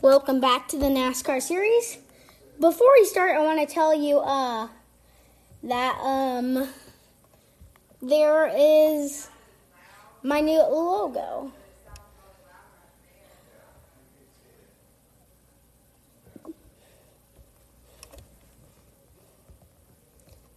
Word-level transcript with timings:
Welcome 0.00 0.38
back 0.38 0.68
to 0.68 0.78
the 0.78 0.86
NASCAR 0.86 1.42
series. 1.42 1.98
Before 2.60 2.86
we 3.00 3.04
start, 3.04 3.34
I 3.34 3.42
want 3.42 3.58
to 3.58 3.74
tell 3.74 3.92
you 3.92 4.20
uh, 4.20 4.68
that 5.64 5.98
um, 6.00 6.68
there 8.00 8.48
is 8.56 9.28
my 10.22 10.40
new 10.40 10.60
logo. 10.60 11.50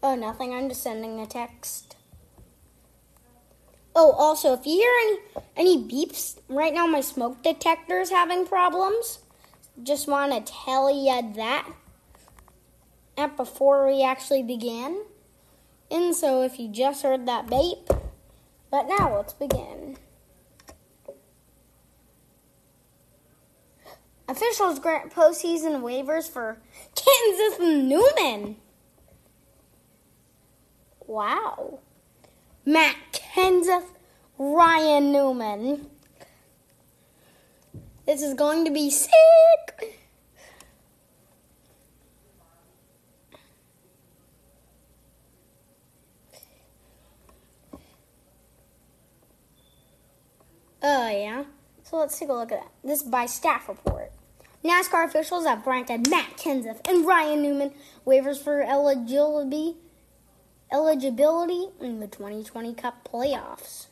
Oh, 0.03 0.13
nothing. 0.13 0.53
I'm 0.53 0.69
just 0.69 0.83
sending 0.83 1.19
a 1.19 1.25
text. 1.25 1.95
Oh, 3.95 4.11
also, 4.11 4.53
if 4.53 4.67
you 4.67 4.73
hear 4.73 4.91
any 5.01 5.77
any 5.77 5.83
beeps 5.83 6.37
right 6.47 6.75
now, 6.75 6.85
my 6.85 7.01
smoke 7.01 7.41
detector 7.41 7.99
is 8.01 8.11
having 8.11 8.45
problems. 8.45 9.17
Just 9.83 10.07
want 10.07 10.33
to 10.33 10.53
tell 10.53 10.89
you 10.89 11.33
that. 11.35 11.67
Before 13.37 13.87
we 13.87 14.03
actually 14.03 14.41
begin. 14.41 15.03
And 15.91 16.15
so, 16.15 16.41
if 16.41 16.59
you 16.59 16.69
just 16.69 17.03
heard 17.03 17.27
that 17.27 17.47
beep, 17.47 17.87
but 18.71 18.87
now 18.87 19.15
let's 19.15 19.33
begin. 19.33 19.97
Officials 24.27 24.79
grant 24.79 25.13
postseason 25.13 25.81
waivers 25.81 26.27
for 26.27 26.57
Kenseth 26.95 27.59
Newman. 27.59 28.55
Wow. 31.05 31.79
Matt 32.65 32.95
Kenseth, 33.11 33.89
Ryan 34.37 35.11
Newman. 35.11 35.89
This 38.05 38.21
is 38.21 38.33
going 38.33 38.65
to 38.65 38.71
be 38.71 38.89
sick. 38.89 39.11
Oh, 50.83 51.00
yeah. 51.11 51.43
So 51.83 51.97
let's 51.97 52.17
take 52.17 52.29
a 52.29 52.33
look 52.33 52.51
at 52.51 52.61
that. 52.61 52.71
This 52.83 53.01
is 53.01 53.07
by 53.07 53.25
staff 53.25 53.67
report. 53.67 54.11
NASCAR 54.63 55.05
officials 55.05 55.45
have 55.45 55.63
granted 55.63 56.09
Matt 56.09 56.37
Kenseth 56.37 56.87
and 56.87 57.05
Ryan 57.05 57.41
Newman 57.41 57.71
waivers 58.05 58.41
for 58.41 58.61
eligibility 58.61 59.75
eligibility 60.71 61.67
in 61.81 61.99
the 61.99 62.07
2020 62.07 62.73
Cup 62.75 63.07
playoffs. 63.11 63.87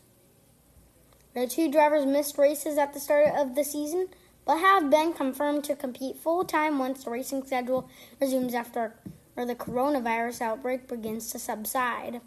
The 1.33 1.45
two 1.47 1.71
drivers 1.71 2.05
missed 2.05 2.37
races 2.37 2.77
at 2.77 2.93
the 2.93 2.99
start 2.99 3.33
of 3.35 3.55
the 3.55 3.63
season, 3.63 4.07
but 4.45 4.57
have 4.57 4.89
been 4.89 5.13
confirmed 5.13 5.63
to 5.65 5.75
compete 5.75 6.17
full 6.17 6.45
time 6.45 6.79
once 6.79 7.03
the 7.03 7.11
racing 7.11 7.45
schedule 7.45 7.89
resumes 8.21 8.53
after 8.53 8.95
or 9.35 9.45
the 9.45 9.55
coronavirus 9.55 10.41
outbreak 10.41 10.87
begins 10.87 11.31
to 11.31 11.39
subside. 11.39 12.21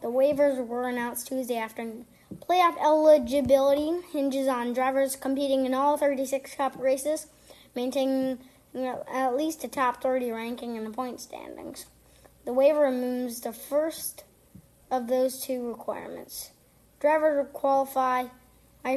The 0.00 0.08
waivers 0.08 0.64
were 0.64 0.88
announced 0.88 1.28
Tuesday 1.28 1.58
afternoon. 1.58 2.06
Playoff 2.34 2.76
eligibility 2.82 4.00
hinges 4.12 4.48
on 4.48 4.72
drivers 4.72 5.16
competing 5.16 5.64
in 5.66 5.74
all 5.74 5.96
36 5.96 6.54
Cup 6.54 6.76
races, 6.78 7.26
maintaining 7.74 8.38
at 8.74 9.36
least 9.36 9.64
a 9.64 9.68
top 9.68 10.02
30 10.02 10.30
ranking 10.32 10.76
in 10.76 10.84
the 10.84 10.90
point 10.90 11.20
standings. 11.20 11.86
The 12.44 12.52
waiver 12.52 12.80
removes 12.80 13.40
the 13.40 13.52
first 13.52 14.24
of 14.90 15.08
those 15.08 15.40
two 15.40 15.68
requirements. 15.68 16.50
Drivers 17.00 17.46
qualify 17.52 18.26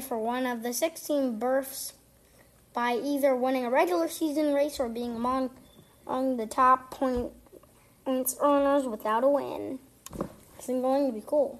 for 0.07 0.19
one 0.19 0.45
of 0.45 0.61
the 0.61 0.73
16 0.73 1.39
berths 1.39 1.93
by 2.73 2.93
either 2.93 3.35
winning 3.35 3.65
a 3.65 3.69
regular 3.69 4.07
season 4.07 4.53
race 4.53 4.79
or 4.79 4.87
being 4.87 5.15
among, 5.15 5.49
among 6.05 6.37
the 6.37 6.45
top 6.45 6.91
point, 6.91 7.31
points 8.05 8.35
earners 8.41 8.85
without 8.85 9.23
a 9.23 9.27
win. 9.27 9.79
It's 10.57 10.67
going 10.67 11.07
to 11.07 11.13
be 11.13 11.23
cool. 11.25 11.59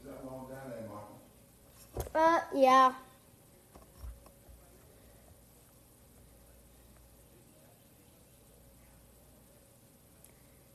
Is 0.00 0.10
that 0.10 0.24
long 0.24 0.48
down 0.48 0.70
there, 0.70 0.82
Michael? 0.82 1.20
Uh, 2.14 2.40
yeah. 2.54 2.92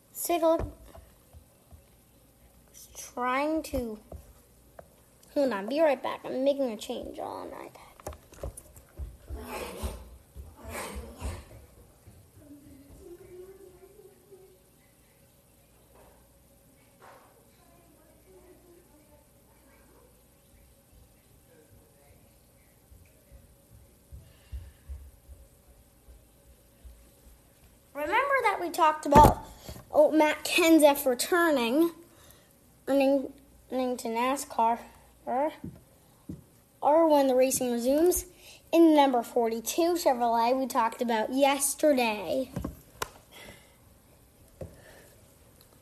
Let's 0.10 0.24
take 0.28 0.42
a 0.42 0.48
look. 0.48 0.74
Trying 3.14 3.64
to. 3.64 4.00
Hold 5.34 5.54
on, 5.54 5.68
be 5.68 5.80
right 5.82 6.02
back. 6.02 6.22
I'm 6.26 6.44
making 6.44 6.72
a 6.72 6.78
change 6.78 7.20
on 7.20 7.50
iPad. 7.50 7.88
Remember 27.94 28.36
we 28.60 28.70
talked 28.70 29.06
about 29.06 29.46
oh, 29.92 30.12
Matt 30.12 30.44
Kenseth 30.44 31.06
returning, 31.06 31.92
running, 32.86 33.32
running 33.72 33.98
to 33.98 34.08
NASCAR, 34.08 34.80
or, 35.26 35.52
or 36.82 37.10
when 37.10 37.28
the 37.28 37.36
racing 37.36 37.72
resumes. 37.72 38.26
In 38.72 38.96
number 38.96 39.24
42 39.24 39.94
Chevrolet, 39.94 40.58
we 40.58 40.68
talked 40.68 41.02
about 41.02 41.34
yesterday. 41.34 42.52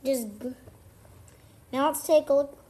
Just 0.03 0.27
now, 1.71 1.87
let's 1.87 2.05
take 2.05 2.29
a 2.29 2.33
look. 2.33 2.64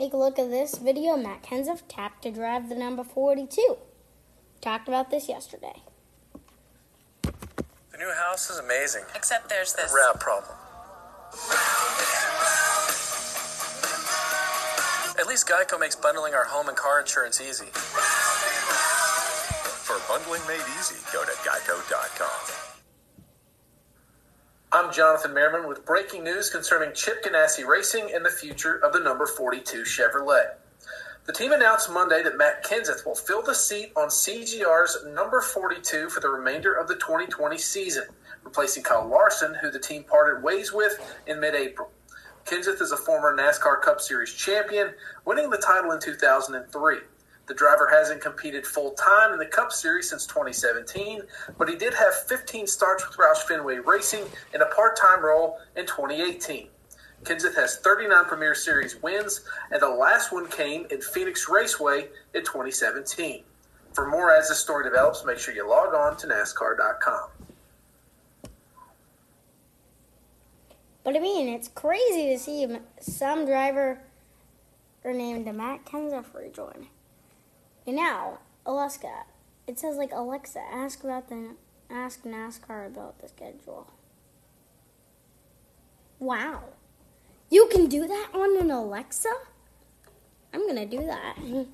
Take 0.00 0.14
a 0.14 0.16
look 0.16 0.38
at 0.38 0.48
this 0.48 0.78
video. 0.78 1.14
Matt 1.14 1.42
Kenseth 1.42 1.82
tapped 1.86 2.22
to 2.22 2.30
drive 2.30 2.70
the 2.70 2.74
number 2.74 3.04
42. 3.04 3.76
Talked 4.62 4.88
about 4.88 5.10
this 5.10 5.28
yesterday. 5.28 5.82
The 7.22 7.98
new 7.98 8.10
house 8.14 8.48
is 8.48 8.58
amazing. 8.58 9.02
Except 9.14 9.50
there's 9.50 9.74
this. 9.74 9.94
Rat 9.94 10.18
problem. 10.18 10.56
At 15.20 15.26
least 15.28 15.46
Geico 15.46 15.78
makes 15.78 15.96
bundling 15.96 16.32
our 16.32 16.44
home 16.44 16.68
and 16.68 16.76
car 16.78 17.00
insurance 17.00 17.38
easy. 17.38 17.66
For 19.84 20.00
bundling 20.08 20.40
made 20.48 20.64
easy, 20.78 20.96
go 21.12 21.26
to 21.26 21.32
geico.com. 21.32 22.69
I'm 24.72 24.92
Jonathan 24.92 25.34
Merriman 25.34 25.68
with 25.68 25.84
breaking 25.84 26.22
news 26.22 26.48
concerning 26.48 26.94
Chip 26.94 27.24
Ganassi 27.24 27.66
Racing 27.66 28.12
and 28.14 28.24
the 28.24 28.30
future 28.30 28.76
of 28.84 28.92
the 28.92 29.00
number 29.00 29.26
42 29.26 29.82
Chevrolet. 29.82 30.52
The 31.26 31.32
team 31.32 31.50
announced 31.50 31.90
Monday 31.90 32.22
that 32.22 32.38
Matt 32.38 32.64
Kenseth 32.64 33.04
will 33.04 33.16
fill 33.16 33.42
the 33.42 33.52
seat 33.52 33.90
on 33.96 34.06
CGR's 34.06 35.04
number 35.12 35.40
42 35.40 36.08
for 36.08 36.20
the 36.20 36.28
remainder 36.28 36.72
of 36.72 36.86
the 36.86 36.94
2020 36.94 37.58
season, 37.58 38.04
replacing 38.44 38.84
Kyle 38.84 39.08
Larson, 39.08 39.56
who 39.60 39.72
the 39.72 39.80
team 39.80 40.04
parted 40.04 40.44
ways 40.44 40.72
with 40.72 41.00
in 41.26 41.40
mid 41.40 41.56
April. 41.56 41.90
Kenseth 42.44 42.80
is 42.80 42.92
a 42.92 42.96
former 42.96 43.36
NASCAR 43.36 43.82
Cup 43.82 44.00
Series 44.00 44.32
champion, 44.32 44.94
winning 45.24 45.50
the 45.50 45.58
title 45.58 45.90
in 45.90 45.98
2003. 45.98 46.98
The 47.50 47.56
driver 47.56 47.90
hasn't 47.92 48.20
competed 48.20 48.64
full 48.64 48.92
time 48.92 49.32
in 49.32 49.40
the 49.40 49.44
Cup 49.44 49.72
Series 49.72 50.08
since 50.08 50.24
2017, 50.24 51.22
but 51.58 51.68
he 51.68 51.74
did 51.74 51.92
have 51.94 52.14
15 52.28 52.68
starts 52.68 53.04
with 53.04 53.16
Roush 53.16 53.38
Fenway 53.38 53.78
Racing 53.78 54.22
in 54.54 54.62
a 54.62 54.66
part 54.66 54.96
time 54.96 55.20
role 55.20 55.58
in 55.74 55.84
2018. 55.84 56.68
Kenseth 57.24 57.56
has 57.56 57.78
39 57.78 58.26
Premier 58.26 58.54
Series 58.54 59.02
wins, 59.02 59.40
and 59.72 59.82
the 59.82 59.88
last 59.88 60.30
one 60.30 60.46
came 60.46 60.86
in 60.92 61.00
Phoenix 61.00 61.48
Raceway 61.48 62.06
in 62.34 62.44
2017. 62.44 63.42
For 63.94 64.08
more 64.08 64.30
as 64.30 64.48
this 64.48 64.60
story 64.60 64.84
develops, 64.84 65.24
make 65.24 65.38
sure 65.38 65.52
you 65.52 65.68
log 65.68 65.92
on 65.92 66.16
to 66.18 66.28
NASCAR.com. 66.28 67.30
But 71.02 71.16
I 71.16 71.18
mean, 71.18 71.48
it's 71.48 71.66
crazy 71.66 72.28
to 72.28 72.38
see 72.38 72.68
some 73.00 73.44
driver 73.44 73.98
named 75.04 75.52
Matt 75.52 75.84
Kenseth 75.84 76.32
rejoin. 76.32 76.86
And 77.90 77.96
now, 77.96 78.38
Alaska. 78.64 79.24
It 79.66 79.76
says 79.80 79.96
like 79.96 80.12
Alexa, 80.12 80.60
ask 80.60 81.02
about 81.02 81.28
the 81.28 81.56
ask 81.90 82.22
NASCAR 82.22 82.86
about 82.86 83.20
the 83.20 83.26
schedule. 83.26 83.90
Wow. 86.20 86.62
You 87.50 87.66
can 87.66 87.88
do 87.88 88.06
that 88.06 88.28
on 88.32 88.60
an 88.60 88.70
Alexa? 88.70 89.32
I'm 90.54 90.68
gonna 90.68 90.86
do 90.86 90.98
that. 91.04 91.36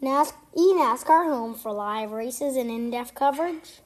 NAS- 0.00 0.32
eNASCAR 0.56 1.24
home 1.24 1.56
for 1.56 1.72
live 1.72 2.12
races 2.12 2.54
and 2.54 2.70
in-depth 2.70 3.16
coverage. 3.16 3.80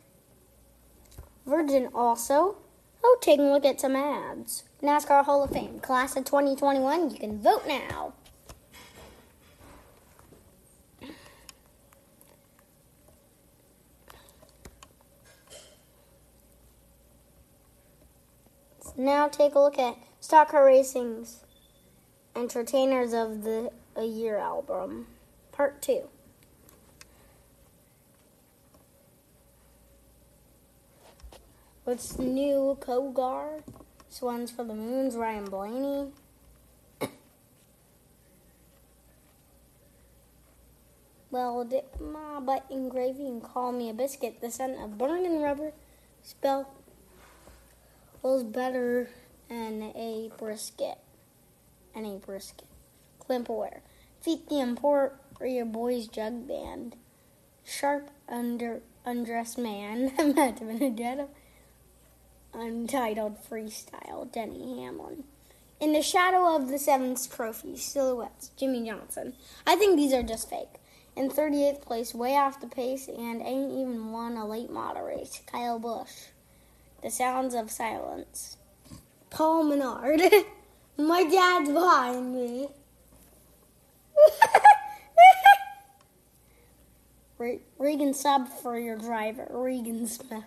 Virgin 1.46 1.88
also 1.94 2.58
Oh, 3.02 3.16
taking 3.22 3.46
a 3.46 3.52
look 3.52 3.64
at 3.64 3.80
some 3.80 3.96
ads. 3.96 4.64
NASCAR 4.82 5.24
Hall 5.24 5.42
of 5.42 5.52
Fame, 5.52 5.80
class 5.80 6.16
of 6.16 6.26
2021. 6.26 7.12
You 7.12 7.16
can 7.16 7.40
vote 7.40 7.66
now. 7.66 8.12
So 18.82 18.88
now 19.00 19.28
take 19.28 19.54
a 19.54 19.58
look 19.58 19.78
at 19.78 19.96
Stock 20.20 20.50
Car 20.50 20.66
Racing's 20.66 21.44
Entertainers 22.36 23.14
of 23.14 23.42
the 23.44 23.72
a 23.96 24.04
Year 24.04 24.36
album, 24.36 25.06
part 25.52 25.80
two. 25.82 26.02
What's 31.84 32.18
new, 32.18 32.76
Kogar? 32.80 33.62
Swans 34.10 34.50
for 34.50 34.64
the 34.64 34.74
Moons, 34.74 35.16
Ryan 35.16 35.46
Blaney. 35.46 36.12
well, 41.30 41.64
dip 41.64 42.00
my 42.00 42.38
butt 42.38 42.66
in 42.70 42.88
gravy 42.90 43.26
and 43.26 43.42
call 43.42 43.72
me 43.72 43.88
a 43.88 43.94
biscuit. 43.94 44.40
The 44.40 44.50
scent 44.50 44.78
of 44.78 44.98
burning 44.98 45.40
rubber 45.40 45.72
spell 46.22 46.70
was 48.22 48.44
better 48.44 49.08
than 49.48 49.82
a 49.94 50.30
brisket. 50.36 50.98
And 51.94 52.06
a 52.06 52.18
brisket. 52.18 52.66
Climpware. 53.20 53.80
Feet 54.20 54.48
the 54.48 54.60
your 55.46 55.64
boys 55.64 56.06
jug 56.06 56.46
band. 56.46 56.96
Sharp 57.64 58.10
under 58.28 58.82
undressed 59.04 59.58
man. 59.58 60.12
A 60.18 60.90
ghetto. 60.90 61.28
Untitled 62.52 63.38
Freestyle, 63.48 64.30
Denny 64.30 64.82
Hamlin. 64.82 65.24
In 65.80 65.92
the 65.92 66.02
shadow 66.02 66.54
of 66.54 66.68
the 66.68 66.78
seventh 66.78 67.34
trophy, 67.34 67.76
silhouettes, 67.76 68.50
Jimmie 68.56 68.86
Johnson. 68.86 69.34
I 69.66 69.76
think 69.76 69.96
these 69.96 70.12
are 70.12 70.22
just 70.22 70.50
fake. 70.50 70.74
In 71.16 71.30
38th 71.30 71.80
place, 71.80 72.14
way 72.14 72.36
off 72.36 72.60
the 72.60 72.66
pace, 72.66 73.08
and 73.08 73.40
ain't 73.40 73.72
even 73.72 74.12
won 74.12 74.36
a 74.36 74.46
late 74.46 74.70
model 74.70 75.04
race, 75.04 75.40
Kyle 75.46 75.78
Busch. 75.78 76.28
The 77.02 77.10
sounds 77.10 77.54
of 77.54 77.70
silence. 77.70 78.56
Paul 79.30 79.64
Menard. 79.64 80.20
My 80.98 81.24
dad's 81.24 81.70
behind 81.70 82.34
me. 82.34 82.68
Regan 87.78 88.12
sub 88.12 88.48
for 88.48 88.78
your 88.78 88.96
driver, 88.98 89.46
Regan 89.48 90.06
Smith. 90.06 90.44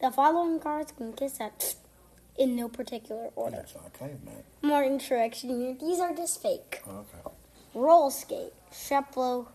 The 0.00 0.10
following 0.10 0.58
cars 0.58 0.88
can 0.96 1.12
kiss 1.12 1.38
that 1.38 1.76
in 2.38 2.56
no 2.56 2.68
particular 2.68 3.30
order. 3.36 3.56
That's 3.56 3.74
not 3.76 3.92
caveman. 3.92 4.42
Martin 4.62 4.98
Truex 4.98 5.42
Jr. 5.42 5.78
These 5.84 6.00
are 6.00 6.12
just 6.14 6.42
fake. 6.42 6.82
Oh, 6.88 7.04
okay. 7.14 7.36
Roll 7.74 8.10
skate, 8.10 8.52
Sheplo, 8.72 9.46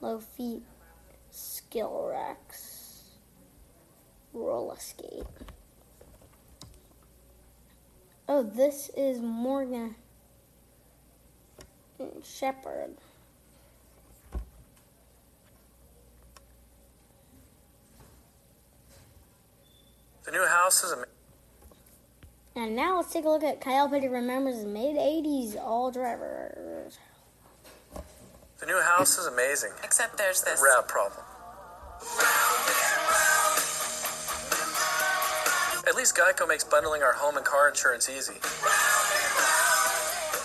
low 0.00 0.18
feet, 0.20 0.62
skill 1.30 2.08
rex, 2.10 2.71
roller 4.32 4.76
skate. 4.78 5.24
Oh, 8.28 8.42
this 8.42 8.90
is 8.96 9.20
Morgan 9.20 9.94
Shepherd. 12.24 12.96
The 20.24 20.30
new 20.30 20.46
house 20.46 20.84
is 20.84 20.92
amazing. 20.92 21.08
And 22.54 22.76
now 22.76 22.96
let's 22.96 23.12
take 23.12 23.24
a 23.24 23.28
look 23.28 23.42
at 23.42 23.60
Kyle 23.60 23.88
Petty 23.88 24.08
remembers 24.08 24.64
mid 24.64 24.96
80s 24.96 25.56
all 25.56 25.90
drivers. 25.90 26.98
The 28.60 28.66
new 28.66 28.80
house 28.80 29.18
is 29.18 29.26
amazing. 29.26 29.72
Except 29.82 30.16
there's 30.16 30.42
this. 30.42 30.62
Rat 30.62 30.86
problem. 30.86 31.24
Least 36.02 36.16
Geico 36.16 36.48
makes 36.48 36.64
bundling 36.64 37.00
our 37.04 37.12
home 37.12 37.36
and 37.36 37.46
car 37.46 37.68
insurance 37.68 38.08
easy. 38.08 38.34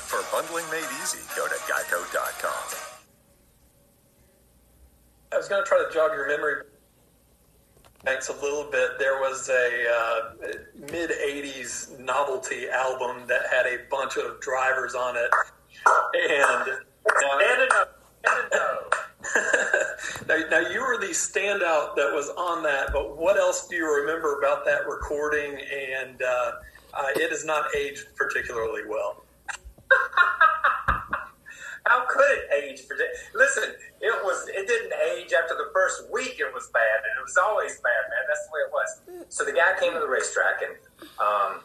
For 0.05 0.21
bundling 0.31 0.65
made 0.69 0.85
easy, 1.01 1.17
go 1.35 1.47
to 1.47 1.55
geico.com. 1.55 2.77
I 5.33 5.35
was 5.35 5.47
going 5.47 5.63
to 5.63 5.67
try 5.67 5.83
to 5.83 5.91
jog 5.91 6.11
your 6.11 6.27
memory 6.27 6.61
banks 8.03 8.29
a 8.29 8.33
little 8.33 8.69
bit. 8.69 8.99
There 8.99 9.19
was 9.19 9.49
a 9.49 9.85
uh, 9.89 10.35
mid 10.91 11.09
80s 11.09 11.99
novelty 12.01 12.69
album 12.69 13.25
that 13.25 13.47
had 13.51 13.65
a 13.65 13.79
bunch 13.89 14.15
of 14.15 14.39
drivers 14.39 14.93
on 14.93 15.15
it. 15.17 15.31
And 16.13 16.67
now, 17.19 17.85
now, 20.27 20.37
now 20.49 20.59
you 20.59 20.81
were 20.81 20.97
the 20.99 21.13
standout 21.13 21.95
that 21.95 22.11
was 22.13 22.29
on 22.37 22.63
that, 22.63 22.91
but 22.93 23.17
what 23.17 23.37
else 23.37 23.67
do 23.67 23.75
you 23.75 23.85
remember 24.01 24.37
about 24.37 24.65
that 24.65 24.87
recording? 24.87 25.53
And 25.53 26.21
uh, 26.21 26.51
uh, 26.93 27.07
it 27.15 27.31
has 27.31 27.45
not 27.45 27.75
aged 27.75 28.07
particularly 28.15 28.81
well. 28.87 29.23
How 31.85 32.05
could 32.09 32.25
it 32.31 32.49
age? 32.63 32.81
Listen, 33.33 33.63
it 34.01 34.23
was. 34.23 34.49
It 34.49 34.67
didn't 34.67 34.91
age 35.15 35.31
after 35.31 35.55
the 35.55 35.69
first 35.73 36.11
week. 36.11 36.35
It 36.37 36.53
was 36.53 36.69
bad, 36.73 36.97
and 36.97 37.17
it 37.17 37.23
was 37.23 37.37
always 37.37 37.75
bad, 37.79 38.03
man. 38.09 38.23
That's 38.27 38.45
the 38.45 38.51
way 38.51 38.59
it 38.67 38.71
was. 38.73 38.89
So 39.33 39.45
the 39.45 39.53
guy 39.53 39.79
came 39.79 39.93
to 39.93 39.99
the 39.99 40.07
racetrack, 40.07 40.61
and 40.67 40.75
um, 41.17 41.61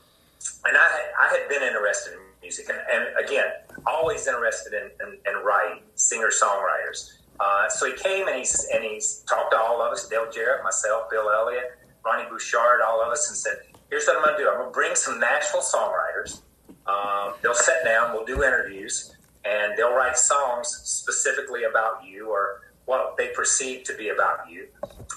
and 0.64 0.76
I 0.76 0.88
had, 0.88 1.06
I 1.18 1.28
had 1.36 1.48
been 1.48 1.62
interested 1.62 2.12
in 2.12 2.20
music, 2.40 2.68
and, 2.68 2.78
and 2.78 3.26
again, 3.26 3.46
always 3.86 4.26
interested 4.28 4.72
in, 4.74 4.90
in, 5.06 5.18
in 5.26 5.42
writing, 5.44 5.82
singer 5.94 6.30
songwriters. 6.30 7.21
Uh, 7.42 7.68
so 7.68 7.86
he 7.86 7.96
came 7.96 8.28
and 8.28 8.36
he's 8.36 8.66
and 8.72 8.84
he's 8.84 9.24
talked 9.28 9.50
to 9.52 9.58
all 9.58 9.82
of 9.82 9.92
us, 9.92 10.08
Dale 10.08 10.30
Jarrett, 10.30 10.62
myself, 10.62 11.10
Bill 11.10 11.28
Elliott, 11.30 11.78
Ronnie 12.04 12.28
Bouchard, 12.30 12.80
all 12.86 13.02
of 13.02 13.08
us, 13.08 13.28
and 13.28 13.36
said, 13.36 13.56
"Here's 13.90 14.06
what 14.06 14.18
I'm 14.18 14.24
going 14.24 14.36
to 14.36 14.42
do. 14.42 14.48
I'm 14.48 14.58
going 14.58 14.68
to 14.68 14.72
bring 14.72 14.94
some 14.94 15.18
Nashville 15.18 15.60
songwriters. 15.62 16.42
Um, 16.86 17.34
they'll 17.42 17.54
sit 17.54 17.82
down. 17.84 18.12
We'll 18.12 18.26
do 18.26 18.44
interviews." 18.44 19.12
and 19.44 19.76
they'll 19.76 19.94
write 19.94 20.16
songs 20.16 20.68
specifically 20.84 21.64
about 21.64 22.04
you 22.04 22.30
or 22.30 22.62
what 22.84 23.16
they 23.16 23.28
perceive 23.28 23.84
to 23.84 23.96
be 23.96 24.08
about 24.08 24.50
you. 24.50 24.68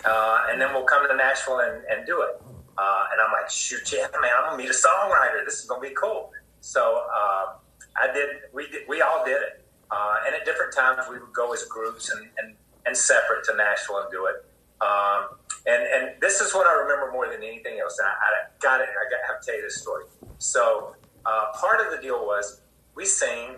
Uh, 0.03 0.47
and 0.49 0.61
then 0.61 0.73
we'll 0.73 0.83
come 0.83 1.07
to 1.07 1.15
Nashville 1.15 1.59
and, 1.59 1.83
and 1.89 2.05
do 2.05 2.21
it. 2.21 2.41
Uh, 2.77 3.05
and 3.11 3.21
I'm 3.21 3.31
like, 3.31 3.49
shoot, 3.49 3.91
yeah, 3.91 4.07
man, 4.21 4.31
I'm 4.37 4.51
gonna 4.51 4.57
meet 4.57 4.69
a 4.69 4.73
songwriter. 4.73 5.45
This 5.45 5.59
is 5.59 5.65
gonna 5.65 5.81
be 5.81 5.95
cool. 5.95 6.31
So 6.61 7.05
uh, 7.13 7.53
I 8.01 8.11
did. 8.13 8.29
We 8.53 8.67
did, 8.69 8.81
we 8.87 9.01
all 9.01 9.23
did 9.25 9.37
it. 9.41 9.64
Uh, 9.91 10.15
and 10.25 10.35
at 10.35 10.45
different 10.45 10.73
times 10.73 11.03
we 11.09 11.19
would 11.19 11.33
go 11.33 11.53
as 11.53 11.63
groups 11.63 12.11
and, 12.11 12.27
and, 12.37 12.55
and 12.85 12.97
separate 12.97 13.43
to 13.45 13.55
Nashville 13.55 13.99
and 13.99 14.11
do 14.11 14.25
it. 14.25 14.45
Um, 14.81 15.37
and 15.67 15.81
and 15.81 16.21
this 16.21 16.41
is 16.41 16.53
what 16.53 16.67
I 16.67 16.73
remember 16.73 17.11
more 17.11 17.27
than 17.27 17.41
anything 17.43 17.79
else. 17.79 17.97
And 17.97 18.07
I, 18.07 18.11
I 18.11 18.49
got 18.61 18.81
it. 18.81 18.89
I 18.89 19.09
got 19.09 19.21
to 19.21 19.27
have 19.33 19.41
to 19.41 19.45
tell 19.45 19.55
you 19.55 19.61
this 19.63 19.81
story. 19.81 20.05
So 20.37 20.95
uh, 21.25 21.45
part 21.55 21.81
of 21.81 21.95
the 21.95 22.01
deal 22.01 22.25
was 22.25 22.61
we 22.93 23.05
sing 23.05 23.55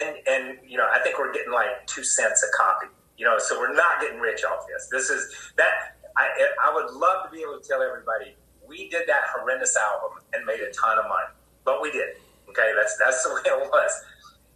and, 0.00 0.16
and 0.28 0.58
you 0.66 0.76
know, 0.76 0.86
I 0.86 1.00
think 1.02 1.18
we're 1.18 1.32
getting 1.32 1.52
like 1.52 1.86
two 1.86 2.04
cents 2.04 2.44
a 2.44 2.56
copy. 2.56 2.86
You 3.16 3.24
know, 3.24 3.38
so 3.38 3.58
we're 3.58 3.74
not 3.74 4.00
getting 4.00 4.20
rich 4.20 4.44
off 4.44 4.66
this. 4.68 4.88
This 4.90 5.10
is 5.10 5.52
that. 5.56 5.96
I 6.16 6.26
I 6.64 6.74
would 6.74 6.92
love 6.94 7.26
to 7.26 7.30
be 7.30 7.42
able 7.42 7.60
to 7.60 7.68
tell 7.68 7.80
everybody 7.80 8.34
we 8.66 8.88
did 8.88 9.08
that 9.08 9.22
horrendous 9.34 9.76
album 9.76 10.18
and 10.32 10.44
made 10.44 10.60
a 10.60 10.70
ton 10.72 10.98
of 10.98 11.04
money, 11.04 11.30
but 11.64 11.80
we 11.80 11.90
did. 11.90 12.16
Okay, 12.48 12.72
that's 12.76 12.96
that's 12.98 13.22
the 13.24 13.34
way 13.34 13.40
it 13.46 13.70
was. 13.70 13.92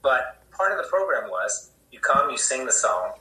But 0.03 0.42
part 0.57 0.73
of 0.73 0.79
the 0.83 0.89
program 0.89 1.31
was 1.31 1.71
you 1.91 2.01
come, 2.01 2.31
you 2.31 2.39
sing 2.39 2.67
the 2.67 2.73
song, 2.73 3.13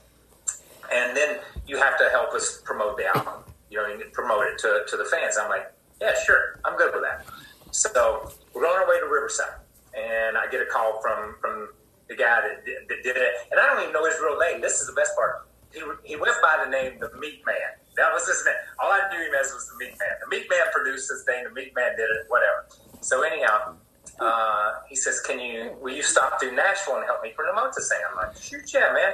and 0.92 1.16
then 1.16 1.40
you 1.68 1.78
have 1.78 1.98
to 1.98 2.10
help 2.12 2.34
us 2.34 2.62
promote 2.64 2.98
the 2.98 3.06
album. 3.06 3.44
You 3.70 3.78
know, 3.78 3.88
you 3.88 4.04
promote 4.12 4.46
it 4.48 4.58
to, 4.60 4.84
to 4.88 4.98
the 4.98 5.06
fans. 5.06 5.38
I'm 5.40 5.50
like, 5.50 5.72
yeah, 6.02 6.14
sure, 6.26 6.60
I'm 6.66 6.78
good 6.78 6.94
with 6.94 7.04
that. 7.04 7.26
So 7.72 8.32
we're 8.54 8.68
on 8.68 8.82
our 8.82 8.90
way 8.90 9.00
to 9.00 9.06
Riverside, 9.06 9.60
and 9.96 10.38
I 10.38 10.48
get 10.52 10.62
a 10.62 10.66
call 10.66 11.02
from 11.02 11.36
from 11.40 11.70
the 12.10 12.16
guy 12.16 12.42
that 12.42 12.66
did, 12.66 12.90
that 12.90 13.04
did 13.04 13.16
it. 13.16 13.32
And 13.52 13.60
I 13.60 13.68
don't 13.68 13.82
even 13.82 13.94
know 13.94 14.06
his 14.06 14.20
real 14.20 14.38
name. 14.38 14.60
This 14.60 14.82
is 14.82 14.88
the 14.88 14.94
best 14.94 15.16
part. 15.16 15.48
He, 15.72 15.80
he 16.04 16.16
went 16.18 16.36
by 16.44 16.62
the 16.66 16.70
name 16.70 17.00
the 17.00 17.10
Meat 17.18 17.42
Man. 17.46 17.56
That 17.96 18.12
was 18.12 18.28
his 18.28 18.44
name. 18.46 18.56
All 18.80 18.92
I 18.92 19.08
knew 19.08 19.24
him 19.24 19.32
as 19.40 19.54
was 19.54 19.72
the 19.72 19.78
Meat 19.80 19.96
Man. 19.96 20.12
The 20.20 20.28
Meat 20.28 20.48
Man 20.50 20.68
produced 20.74 21.08
this 21.08 21.24
thing. 21.24 21.46
The 21.46 21.56
Meat 21.56 21.72
Man 21.74 21.96
did 21.96 22.12
it. 22.12 22.28
Whatever. 22.28 22.68
So 23.00 23.24
anyhow, 23.24 23.76
uh, 24.22 24.74
he 24.88 24.96
says, 24.96 25.20
"Can 25.20 25.40
you? 25.40 25.76
Will 25.82 25.94
you 25.94 26.04
stop 26.04 26.40
through 26.40 26.56
Nashville 26.56 26.98
and 26.98 27.06
help 27.06 27.24
me 27.24 27.34
this 27.76 27.90
thing?" 27.90 28.00
I'm 28.10 28.16
like, 28.16 28.38
"Shoot, 28.38 28.72
yeah, 28.74 28.94
man." 28.94 29.14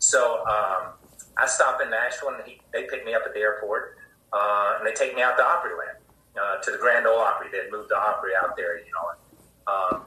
So 0.00 0.44
um, 0.46 0.94
I 1.36 1.46
stop 1.46 1.80
in 1.80 1.90
Nashville, 1.90 2.30
and 2.30 2.42
he, 2.44 2.60
they 2.72 2.84
pick 2.84 3.04
me 3.06 3.14
up 3.14 3.22
at 3.24 3.34
the 3.34 3.40
airport, 3.40 3.96
uh, 4.32 4.78
and 4.78 4.86
they 4.86 4.92
take 4.92 5.14
me 5.14 5.22
out 5.22 5.36
to 5.36 5.44
Opryland, 5.44 5.98
uh, 6.40 6.60
to 6.60 6.70
the 6.72 6.78
Grand 6.78 7.06
Ole 7.06 7.18
Opry. 7.18 7.48
They 7.52 7.58
had 7.58 7.70
moved 7.70 7.90
the 7.90 7.96
Opry 7.96 8.32
out 8.42 8.56
there, 8.56 8.78
you 8.78 8.90
know. 8.92 9.72
Um, 9.72 10.06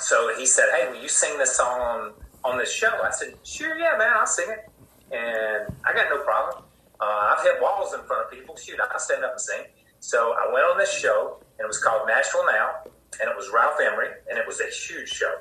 so 0.00 0.34
he 0.36 0.44
said, 0.44 0.66
"Hey, 0.74 0.90
will 0.90 1.00
you 1.00 1.08
sing 1.08 1.38
this 1.38 1.56
song 1.56 1.80
on 1.80 2.12
on 2.42 2.58
this 2.58 2.72
show?" 2.72 3.00
I 3.02 3.10
said, 3.10 3.34
"Sure, 3.44 3.78
yeah, 3.78 3.96
man, 3.96 4.12
I'll 4.12 4.26
sing 4.26 4.48
it." 4.50 4.68
And 5.14 5.72
I 5.86 5.94
got 5.94 6.10
no 6.10 6.22
problem. 6.22 6.64
Uh, 7.00 7.34
I've 7.36 7.44
hit 7.44 7.62
walls 7.62 7.94
in 7.94 8.00
front 8.02 8.26
of 8.26 8.30
people. 8.32 8.56
Shoot, 8.56 8.80
I'll 8.80 8.98
stand 8.98 9.24
up 9.24 9.32
and 9.32 9.40
sing. 9.40 9.62
So 10.00 10.34
I 10.36 10.52
went 10.52 10.66
on 10.66 10.78
this 10.78 10.92
show, 10.92 11.38
and 11.58 11.64
it 11.64 11.68
was 11.68 11.78
called 11.78 12.08
Nashville 12.08 12.44
Now, 12.46 12.90
and 13.20 13.28
it 13.28 13.36
was 13.36 13.50
Ralph 13.52 13.78
Emery, 13.80 14.08
and 14.28 14.38
it 14.38 14.46
was 14.46 14.60
a 14.60 14.66
huge 14.66 15.08
show. 15.08 15.34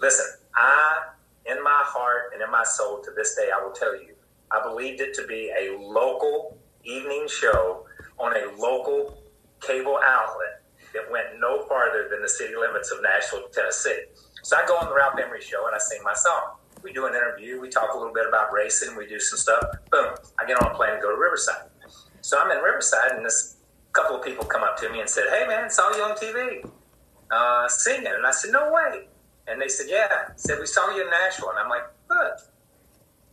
Listen, 0.00 0.26
I, 0.54 1.08
in 1.46 1.62
my 1.62 1.82
heart 1.84 2.30
and 2.32 2.42
in 2.42 2.50
my 2.50 2.64
soul 2.64 3.00
to 3.02 3.10
this 3.16 3.34
day, 3.34 3.50
I 3.54 3.62
will 3.62 3.72
tell 3.72 3.94
you, 3.94 4.14
I 4.50 4.62
believed 4.62 5.00
it 5.00 5.14
to 5.14 5.26
be 5.26 5.52
a 5.58 5.76
local 5.78 6.58
evening 6.84 7.26
show 7.28 7.86
on 8.18 8.34
a 8.34 8.56
local 8.58 9.22
cable 9.60 9.98
outlet 10.02 10.62
that 10.94 11.10
went 11.10 11.38
no 11.38 11.66
farther 11.66 12.08
than 12.10 12.22
the 12.22 12.28
city 12.28 12.54
limits 12.56 12.90
of 12.90 13.02
Nashville, 13.02 13.48
Tennessee. 13.52 14.04
So 14.42 14.56
I 14.56 14.66
go 14.66 14.76
on 14.76 14.88
the 14.88 14.94
Ralph 14.94 15.18
Emery 15.22 15.42
show 15.42 15.66
and 15.66 15.74
I 15.74 15.78
sing 15.78 16.00
my 16.02 16.14
song. 16.14 16.54
We 16.82 16.92
do 16.92 17.06
an 17.06 17.14
interview, 17.14 17.60
we 17.60 17.68
talk 17.68 17.92
a 17.92 17.98
little 17.98 18.14
bit 18.14 18.26
about 18.26 18.52
racing, 18.52 18.96
we 18.96 19.06
do 19.06 19.18
some 19.18 19.38
stuff. 19.38 19.62
Boom, 19.90 20.14
I 20.38 20.46
get 20.46 20.62
on 20.62 20.70
a 20.70 20.74
plane 20.74 20.92
and 20.94 21.02
go 21.02 21.10
to 21.10 21.20
Riverside. 21.20 21.68
So 22.20 22.40
I'm 22.40 22.50
in 22.50 22.62
Riverside 22.62 23.12
and 23.16 23.24
this 23.24 23.56
couple 23.92 24.16
of 24.16 24.24
people 24.24 24.44
come 24.44 24.62
up 24.62 24.76
to 24.78 24.88
me 24.90 25.00
and 25.00 25.08
said, 25.08 25.24
Hey 25.28 25.46
man, 25.46 25.68
saw 25.70 25.94
you 25.94 26.02
on 26.02 26.16
TV 26.16 26.68
uh, 27.30 27.68
singing. 27.68 28.06
And 28.06 28.26
I 28.26 28.30
said, 28.30 28.52
No 28.52 28.72
way. 28.72 29.08
And 29.46 29.60
they 29.60 29.68
said, 29.68 29.86
Yeah. 29.88 30.28
Said, 30.36 30.58
We 30.60 30.66
saw 30.66 30.94
you 30.94 31.02
in 31.02 31.10
Nashville. 31.10 31.50
And 31.50 31.58
I'm 31.58 31.68
like, 31.68 31.84
Good. 32.08 32.32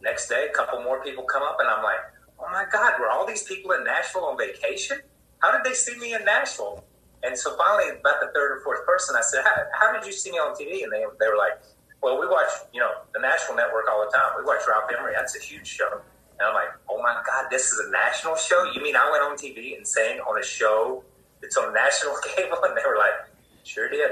Next 0.02 0.28
day, 0.28 0.48
a 0.50 0.54
couple 0.54 0.84
more 0.84 1.04
people 1.04 1.24
come 1.24 1.44
up 1.44 1.58
and 1.60 1.68
I'm 1.68 1.84
like, 1.84 2.00
Oh 2.40 2.48
my 2.52 2.66
God, 2.72 2.94
were 3.00 3.10
all 3.10 3.26
these 3.26 3.44
people 3.44 3.72
in 3.72 3.84
Nashville 3.84 4.26
on 4.26 4.38
vacation? 4.38 5.00
How 5.40 5.52
did 5.52 5.64
they 5.64 5.74
see 5.74 5.98
me 5.98 6.14
in 6.14 6.26
Nashville? 6.26 6.84
And 7.24 7.38
so 7.38 7.58
finally, 7.58 7.90
about 8.00 8.22
the 8.22 8.30
third 8.36 8.58
or 8.58 8.62
fourth 8.64 8.86
person, 8.86 9.16
I 9.18 9.22
said, 9.22 9.44
How, 9.44 9.56
how 9.74 9.94
did 9.94 10.06
you 10.06 10.14
see 10.14 10.32
me 10.32 10.38
on 10.38 10.56
TV? 10.56 10.84
And 10.84 10.92
they, 10.92 11.04
they 11.20 11.28
were 11.28 11.38
like, 11.38 11.62
Well, 12.02 12.20
we 12.20 12.28
watch, 12.28 12.50
you 12.74 12.80
know, 12.80 12.92
the 13.14 13.20
Nashville 13.20 13.56
Network 13.56 13.86
all 13.90 14.06
the 14.06 14.12
time. 14.16 14.38
We 14.38 14.46
watch 14.46 14.62
Ralph 14.68 14.90
Emery. 14.96 15.14
That's 15.16 15.36
a 15.36 15.40
huge 15.40 15.68
show. 15.68 16.02
And 16.40 16.48
I'm 16.48 16.54
like, 16.54 16.70
Oh 16.90 17.02
my 17.02 17.22
God, 17.26 17.48
this 17.50 17.72
is 17.72 17.80
a 17.80 17.92
national 17.92 18.36
show? 18.36 18.70
You 18.74 18.82
mean 18.82 18.96
I 18.96 19.10
went 19.10 19.24
on 19.24 19.38
TV 19.38 19.76
and 19.76 19.88
sang 19.88 20.20
on 20.20 20.40
a 20.40 20.44
show 20.46 21.04
that's 21.42 21.58
on 21.58 21.74
national 21.74 22.16
cable? 22.36 22.58
And 22.64 22.78
they 22.78 22.84
were 22.88 22.98
like, 22.98 23.25
Sure 23.66 23.90
did. 23.90 24.12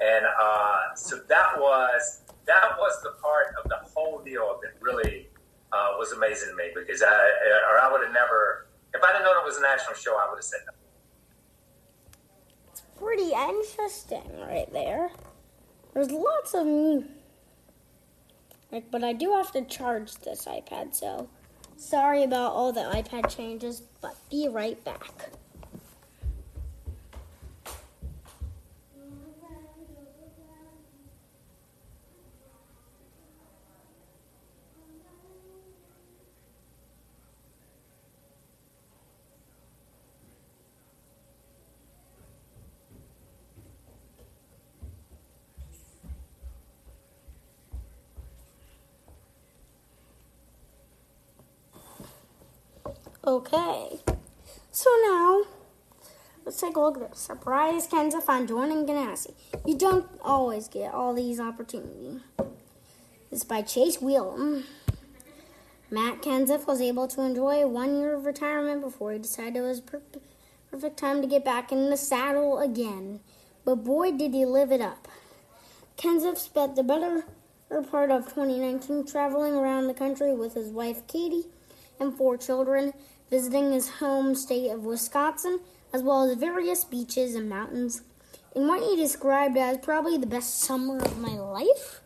And 0.00 0.26
uh, 0.40 0.94
so 0.94 1.20
that 1.28 1.58
was 1.58 2.22
that 2.46 2.76
was 2.78 3.02
the 3.02 3.12
part 3.22 3.54
of 3.62 3.68
the 3.68 3.76
whole 3.94 4.22
deal 4.22 4.60
that 4.62 4.72
really 4.80 5.28
uh, 5.72 5.94
was 5.98 6.12
amazing 6.12 6.50
to 6.50 6.54
me 6.54 6.70
because 6.74 7.02
I 7.02 7.30
or 7.72 7.78
I 7.78 7.90
would 7.90 8.02
have 8.02 8.12
never 8.12 8.68
if 8.92 9.02
I 9.02 9.12
didn't 9.12 9.24
know 9.24 9.40
it 9.40 9.44
was 9.44 9.56
a 9.56 9.62
national 9.62 9.94
show 9.94 10.16
I 10.16 10.28
would 10.28 10.36
have 10.36 10.44
said 10.44 10.60
no. 10.66 10.72
It's 12.70 12.82
pretty 12.98 13.32
interesting 13.32 14.38
right 14.40 14.70
there. 14.72 15.10
There's 15.94 16.10
lots 16.10 16.54
of. 16.54 16.66
Like, 18.70 18.90
but 18.90 19.02
I 19.02 19.12
do 19.12 19.32
have 19.32 19.50
to 19.52 19.62
charge 19.62 20.14
this 20.16 20.44
iPad, 20.44 20.94
so 20.94 21.28
sorry 21.76 22.22
about 22.22 22.52
all 22.52 22.72
the 22.72 22.82
iPad 22.82 23.34
changes, 23.34 23.82
but 24.00 24.14
be 24.30 24.46
right 24.46 24.82
back. 24.84 25.30
Okay, 53.22 54.00
so 54.70 54.88
now 55.04 55.42
let's 56.46 56.58
take 56.58 56.74
a 56.74 56.80
look 56.80 56.96
at 56.96 57.10
this. 57.10 57.18
Surprise 57.18 57.86
Kenseth 57.86 58.26
on 58.30 58.46
joining 58.46 58.86
Ganassi. 58.86 59.34
You 59.66 59.76
don't 59.76 60.06
always 60.22 60.68
get 60.68 60.94
all 60.94 61.12
these 61.12 61.38
opportunities. 61.38 62.22
This 63.28 63.40
is 63.40 63.44
by 63.44 63.60
Chase 63.60 63.98
Wheelam. 63.98 64.64
Matt 65.90 66.22
Kenseth 66.22 66.66
was 66.66 66.80
able 66.80 67.08
to 67.08 67.20
enjoy 67.20 67.66
one 67.66 67.98
year 67.98 68.14
of 68.14 68.24
retirement 68.24 68.80
before 68.80 69.12
he 69.12 69.18
decided 69.18 69.56
it 69.56 69.60
was 69.60 69.82
per- 69.82 70.00
perfect 70.70 70.98
time 70.98 71.20
to 71.20 71.28
get 71.28 71.44
back 71.44 71.70
in 71.70 71.90
the 71.90 71.98
saddle 71.98 72.58
again. 72.58 73.20
But 73.66 73.84
boy, 73.84 74.12
did 74.12 74.32
he 74.32 74.46
live 74.46 74.72
it 74.72 74.80
up. 74.80 75.08
Kenseth 75.98 76.38
spent 76.38 76.74
the 76.74 76.82
better 76.82 77.24
part 77.90 78.10
of 78.10 78.24
2019 78.24 79.04
traveling 79.06 79.56
around 79.56 79.88
the 79.88 79.94
country 79.94 80.34
with 80.34 80.54
his 80.54 80.70
wife 80.70 81.06
Katie 81.06 81.48
and 82.00 82.16
four 82.16 82.36
children, 82.36 82.92
visiting 83.30 83.72
his 83.72 83.88
home 83.88 84.34
state 84.34 84.70
of 84.70 84.84
Wisconsin, 84.84 85.60
as 85.92 86.02
well 86.02 86.28
as 86.28 86.36
various 86.36 86.84
beaches 86.84 87.34
and 87.34 87.48
mountains, 87.48 88.02
in 88.54 88.66
what 88.66 88.82
he 88.82 88.96
described 88.96 89.56
as 89.56 89.78
probably 89.78 90.18
the 90.18 90.26
best 90.26 90.60
summer 90.60 90.98
of 90.98 91.18
my 91.18 91.34
life. 91.34 92.00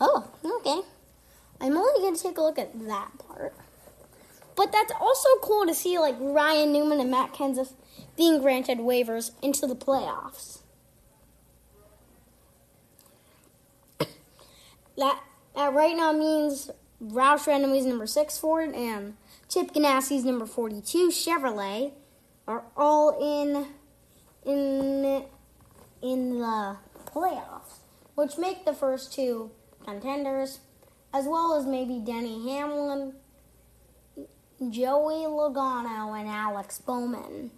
Oh, 0.00 0.30
okay. 0.44 0.86
I'm 1.60 1.76
only 1.76 2.00
going 2.00 2.16
to 2.16 2.22
take 2.22 2.38
a 2.38 2.42
look 2.42 2.58
at 2.58 2.86
that 2.86 3.10
part. 3.18 3.54
But 4.56 4.72
that's 4.72 4.92
also 5.00 5.28
cool 5.42 5.66
to 5.66 5.74
see 5.74 5.98
like 5.98 6.16
Ryan 6.18 6.72
Newman 6.72 7.00
and 7.00 7.10
Matt 7.10 7.32
Kenseth 7.32 7.72
being 8.16 8.40
granted 8.40 8.78
waivers 8.78 9.32
into 9.42 9.66
the 9.66 9.76
playoffs. 9.76 10.58
that 14.98 15.22
that 15.54 15.72
right 15.72 15.96
now 15.96 16.12
means 16.12 16.70
Roush 17.02 17.46
Randomly's 17.46 17.86
number 17.86 18.06
six 18.06 18.38
Ford 18.38 18.74
and 18.74 19.16
Chip 19.50 19.72
Ganassi's 19.72 20.24
number 20.24 20.46
forty-two 20.46 21.08
Chevrolet 21.08 21.90
are 22.46 22.62
all 22.76 23.18
in 23.20 23.66
in 24.46 25.24
in 26.00 26.38
the 26.38 26.76
playoffs, 27.04 27.80
which 28.14 28.38
make 28.38 28.64
the 28.64 28.72
first 28.72 29.12
two 29.12 29.50
contenders, 29.84 30.60
as 31.12 31.26
well 31.26 31.56
as 31.58 31.66
maybe 31.66 31.98
Denny 31.98 32.48
Hamlin, 32.48 33.14
Joey 34.70 35.24
Logano, 35.26 36.16
and 36.16 36.28
Alex 36.28 36.78
Bowman. 36.78 37.50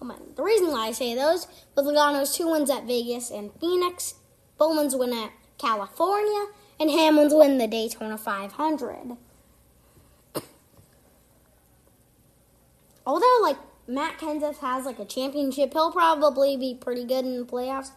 Oh 0.00 0.16
the 0.36 0.42
reason 0.42 0.68
why 0.68 0.86
I 0.86 0.92
say 0.92 1.14
those 1.14 1.48
with 1.74 1.84
Logano's 1.84 2.34
two 2.34 2.50
wins 2.50 2.70
at 2.70 2.86
Vegas 2.86 3.30
and 3.30 3.50
Phoenix, 3.60 4.14
Bowman's 4.56 4.96
win 4.96 5.12
at 5.12 5.32
California, 5.58 6.46
and 6.80 6.90
Hamlin's 6.90 7.34
win 7.34 7.58
the 7.58 7.66
Daytona 7.66 8.16
500. 8.16 9.18
Although, 13.06 13.38
like, 13.42 13.56
Matt 13.88 14.18
Kenseth 14.18 14.58
has, 14.58 14.84
like, 14.84 14.98
a 14.98 15.04
championship, 15.04 15.72
he'll 15.72 15.92
probably 15.92 16.56
be 16.56 16.74
pretty 16.74 17.04
good 17.04 17.24
in 17.24 17.38
the 17.38 17.44
playoffs. 17.44 17.90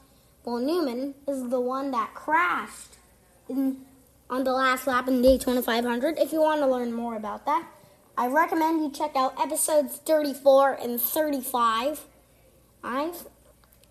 Well, 0.46 0.60
Newman 0.60 1.16
is 1.28 1.50
the 1.50 1.60
one 1.60 1.92
that 1.92 2.14
crashed 2.14 2.98
in, 3.48 3.86
on 4.30 4.44
the 4.44 4.54
last 4.54 4.86
lap 4.88 5.08
in 5.08 5.22
the 5.22 5.28
Daytona 5.28 5.62
500. 5.62 6.18
If 6.20 6.32
you 6.32 6.42
want 6.42 6.62
to 6.62 6.68
learn 6.68 6.94
more 6.94 7.16
about 7.16 7.46
that, 7.46 7.68
I 8.18 8.28
recommend 8.28 8.82
you 8.82 8.92
check 8.92 9.16
out 9.16 9.40
episodes 9.40 9.98
34 9.98 10.74
and 10.74 11.02
35. 11.02 12.06
I've, 12.84 13.28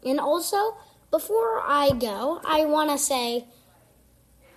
and 0.05 0.21
also, 0.21 0.77
before 1.11 1.61
I 1.61 1.91
go, 1.99 2.41
I 2.45 2.65
want 2.65 2.91
to 2.91 2.99
say 2.99 3.47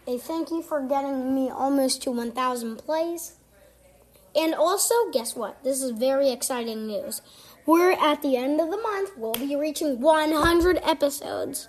a 0.07 0.17
thank 0.17 0.51
you 0.51 0.61
for 0.61 0.81
getting 0.81 1.33
me 1.33 1.49
almost 1.49 2.03
to 2.03 2.11
1,000 2.11 2.77
plays. 2.77 3.33
And 4.35 4.55
also, 4.55 4.93
guess 5.11 5.35
what? 5.35 5.63
This 5.63 5.81
is 5.81 5.91
very 5.91 6.31
exciting 6.31 6.87
news. 6.87 7.21
We're 7.65 7.91
at 7.91 8.21
the 8.21 8.37
end 8.37 8.59
of 8.59 8.71
the 8.71 8.77
month. 8.77 9.11
We'll 9.17 9.33
be 9.33 9.55
reaching 9.55 9.99
100 9.99 10.79
episodes. 10.83 11.67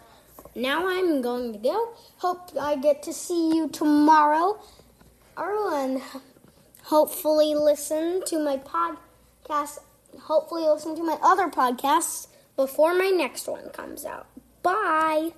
Now 0.55 0.89
I'm 0.89 1.23
going 1.23 1.53
to 1.53 1.59
go. 1.59 1.95
Hope 2.19 2.51
I 2.61 2.77
get 2.77 3.03
to 3.05 3.13
see 3.13 3.55
you 3.55 3.69
tomorrow. 3.69 4.61
Everyone, 5.37 6.03
hopefully 6.85 7.55
listen 7.55 8.23
to 8.27 8.39
my 8.39 8.59
podcast. 8.59 9.79
Hopefully 10.21 10.63
listen 10.63 10.95
to 10.97 11.03
my 11.03 11.19
other 11.23 11.49
podcasts 11.49 12.29
before 12.55 12.95
my 12.95 13.09
next 13.09 13.49
one 13.49 13.71
comes 13.71 14.05
out. 14.05 14.27
Bye. 14.63 15.33